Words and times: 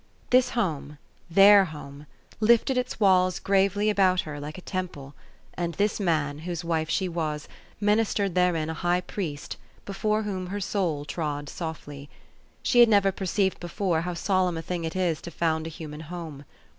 This 0.31 0.49
home 0.57 0.97
their 1.29 1.65
home 1.65 2.07
lifted 2.39 2.75
its 2.75 2.99
walls 2.99 3.37
gravely 3.37 3.87
about 3.87 4.21
her 4.21 4.39
like 4.39 4.57
a 4.57 4.61
temple; 4.61 5.13
and 5.53 5.75
this 5.75 5.99
man 5.99 6.39
whose 6.39 6.63
wife 6.63 6.89
she 6.89 7.07
was, 7.07 7.47
ministered 7.79 8.33
therein 8.33 8.67
a 8.67 8.73
high 8.73 9.01
priest, 9.01 9.57
before 9.85 10.23
whom 10.23 10.47
her 10.47 10.59
soul 10.59 11.05
trod 11.05 11.49
softly. 11.49 12.09
She 12.63 12.79
had 12.79 12.89
never 12.89 13.11
perceived 13.11 13.59
before 13.59 14.01
how 14.01 14.15
solemn 14.15 14.57
a 14.57 14.63
thing 14.63 14.85
it 14.85 14.95
is 14.95 15.21
to 15.21 15.29
found 15.29 15.67
a 15.67 15.69
human 15.69 15.99
home. 15.99 16.45